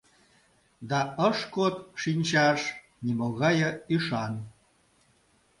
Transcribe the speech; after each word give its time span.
Да 0.89 0.99
ыш 1.29 1.37
код 1.55 1.75
шинчаш 2.01 2.59
нимогае 3.05 3.69
ӱшан. 3.95 4.33